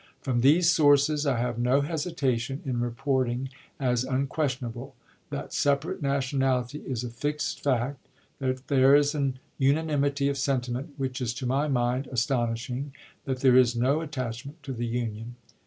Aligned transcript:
From 0.23 0.41
these 0.41 0.71
sources 0.71 1.27
I 1.27 1.37
have 1.37 1.59
no 1.59 1.81
hesitation 1.81 2.63
in 2.65 2.79
reporting 2.79 3.49
as 3.79 4.03
unquestion 4.03 4.69
able— 4.69 4.95
that 5.29 5.53
separate 5.53 6.01
nationality 6.01 6.79
is 6.79 7.03
a 7.03 7.09
fixed 7.11 7.61
fact, 7.61 8.07
that 8.39 8.67
there 8.67 8.95
is 8.95 9.13
an 9.13 9.37
unanimity 9.59 10.27
of 10.27 10.39
sentiment 10.39 10.95
which 10.97 11.21
is 11.21 11.35
to 11.35 11.45
my 11.45 11.67
mind 11.67 12.07
as 12.11 12.25
tonishing, 12.25 12.93
that 13.25 13.41
there 13.41 13.55
is 13.55 13.75
no 13.75 14.01
attachment 14.01 14.63
to 14.63 14.73
the 14.73 14.87
Union. 14.87 15.35